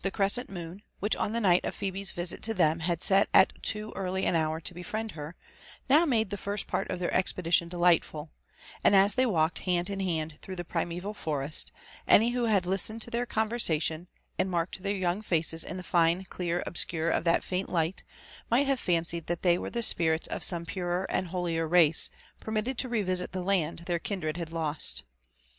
The 0.00 0.10
crescent 0.10 0.48
moon, 0.48 0.80
whidh 1.02 1.14
on 1.18 1.32
the 1.32 1.38
night 1.40 1.66
of 1.66 1.74
Phebe's 1.74 2.12
visit 2.12 2.42
to 2.44 2.54
them 2.54 2.80
had 2.80 3.02
set 3.02 3.28
al 3.34 3.44
too 3.62 3.92
early 3.94 4.24
an 4.24 4.34
hour 4.34 4.58
to 4.58 4.72
befriend 4.72 5.12
her, 5.12 5.36
now 5.86 6.06
made 6.06 6.30
tbe 6.30 6.38
first 6.38 6.66
part 6.66 6.88
of 6.88 6.98
their 6.98 7.12
expedition 7.12 7.68
delightful 7.68 8.30
^, 8.66 8.78
and 8.82 8.96
as 8.96 9.16
they 9.16 9.26
walked 9.26 9.58
hand 9.58 9.88
ifr 9.88 10.02
hand 10.02 10.38
through 10.40 10.56
the 10.56 10.64
primeval 10.64 11.12
forest, 11.12 11.72
any 12.08 12.30
who 12.30 12.44
had 12.44 12.64
listened 12.64 13.02
to 13.02 13.10
their 13.10 13.26
eovyersaf 13.26 13.82
tion, 13.82 14.08
and 14.38 14.50
marked 14.50 14.82
their 14.82 14.96
young 14.96 15.20
faces 15.20 15.62
in 15.62 15.76
the 15.76 15.82
fine 15.82 16.24
ckaa* 16.30 16.64
odMcnre 16.64 17.12
of 17.14 17.28
Aat 17.28 17.44
faint 17.44 17.68
light, 17.68 18.02
might 18.50 18.66
have 18.66 18.80
fancied 18.80 19.26
that 19.26 19.42
they 19.42 19.56
w«re 19.56 19.70
ttie 19.70 19.94
q^rrits 19.94 20.26
eC 20.34 20.42
some 20.42 20.64
purer 20.64 21.04
and 21.10 21.26
holier 21.28 21.68
race, 21.68 22.08
permitted 22.40 22.78
torevisit 22.78 23.32
the 23.32 23.44
(and 23.44 23.84
tbetr 23.84 24.02
kindt 24.02 24.24
ed 24.24 24.36
had 24.38 24.52
lost. 24.52 25.02